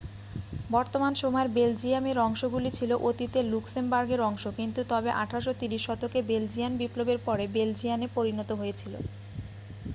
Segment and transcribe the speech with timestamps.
[0.69, 7.19] বর্তমান সময়ের বেলজিয়াম এর অংশগুলি ছিল অতীতের লুক্সেমবার্গের অংশ কিন্তু তবে 1830 শতকে বেলজিয়ান বিপ্লবের
[7.19, 8.93] পরে বেলজিয়ানে পরিণত হয়েছিল